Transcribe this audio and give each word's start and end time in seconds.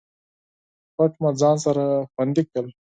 پټ 0.95 1.11
مې 1.21 1.29
ځان 1.41 1.55
سره 1.65 1.83
خوندي 2.11 2.43
کړل 2.51 2.67